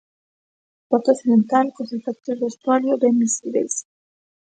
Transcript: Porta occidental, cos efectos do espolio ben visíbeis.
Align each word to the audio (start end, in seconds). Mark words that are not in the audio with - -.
Porta 0.89 1.11
occidental, 1.15 1.65
cos 1.75 1.89
efectos 1.97 2.35
do 2.39 2.47
espolio 2.53 3.01
ben 3.03 3.15
visíbeis. 3.23 3.73